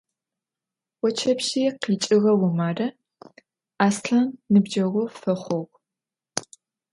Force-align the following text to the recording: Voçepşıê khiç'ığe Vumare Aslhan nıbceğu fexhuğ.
Voçepşıê 0.99 1.65
khiç'ığe 1.81 2.17
Vumare 2.39 2.87
Aslhan 3.85 4.25
nıbceğu 4.51 5.03
fexhuğ. 5.19 5.67